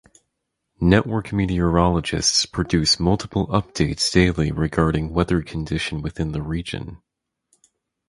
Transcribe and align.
Network 0.79 1.31
meteorologists 1.31 2.47
produce 2.47 2.99
multiple 2.99 3.45
updates 3.49 4.11
daily 4.11 4.51
regarding 4.51 5.11
weather 5.13 5.43
condition 5.43 6.01
within 6.01 6.31
the 6.31 6.41
region. 6.41 6.99